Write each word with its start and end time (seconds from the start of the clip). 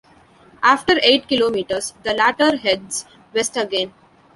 After 0.63 0.99
eight 1.03 1.27
kilometres, 1.27 1.93
the 2.01 2.15
latter 2.15 2.57
heads 2.57 3.05
west 3.35 3.55
again. 3.55 3.93